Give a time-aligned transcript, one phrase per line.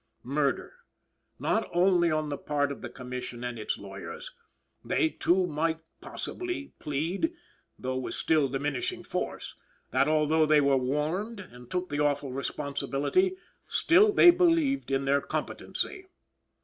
[0.23, 0.77] Murder,
[1.37, 4.33] not only on the part of the Commission and its lawyers;
[4.83, 7.33] they too might, possibly, plead
[7.77, 9.53] though with still diminishing force
[9.91, 13.35] that, although they were warned and took the awful responsibility,
[13.67, 16.07] still they believed in their competency.